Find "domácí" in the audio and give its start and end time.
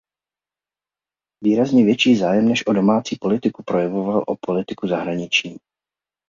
2.73-3.15